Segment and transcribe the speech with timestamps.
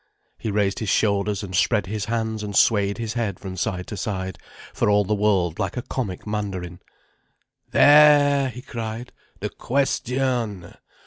[0.39, 3.95] He raised his shoulders and spread his hands and swayed his head from side to
[3.95, 4.39] side,
[4.73, 6.79] for all the world like a comic mandarin.
[7.69, 9.13] "There!" he cried.
[9.41, 10.73] "The question!